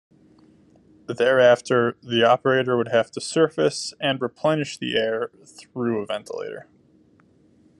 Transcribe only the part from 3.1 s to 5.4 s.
to surface and replenish the air